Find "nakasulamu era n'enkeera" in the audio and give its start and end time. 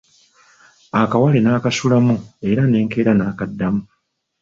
1.41-3.11